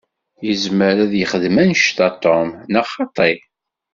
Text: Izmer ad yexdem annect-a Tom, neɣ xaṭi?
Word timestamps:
Izmer 0.51 0.95
ad 1.05 1.13
yexdem 1.15 1.55
annect-a 1.61 2.07
Tom, 2.23 2.49
neɣ 2.71 2.85
xaṭi? 2.95 3.31